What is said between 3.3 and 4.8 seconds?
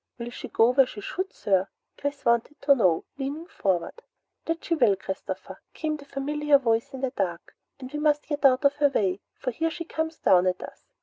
forward. "That she